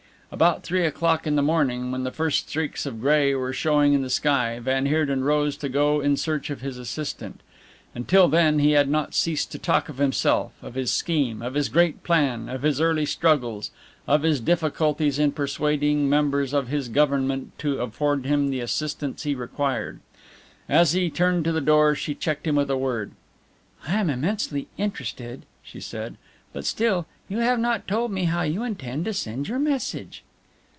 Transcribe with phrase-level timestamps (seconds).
[0.33, 4.01] About three o'clock in the morning, when the first streaks of grey were showing in
[4.01, 7.41] the sky, van Heerden rose to go in search of his assistant.
[7.93, 11.67] Until then he had not ceased to talk of himself, of his scheme, of his
[11.67, 13.71] great plan, of his early struggles,
[14.07, 19.35] of his difficulties in persuading members of his Government to afford him the assistance he
[19.35, 19.99] required.
[20.69, 23.11] As he turned to the door she checked him with a word:
[23.85, 26.15] "I am immensely interested," she said,
[26.53, 30.21] "but still, you have not told me how you intend to send your message."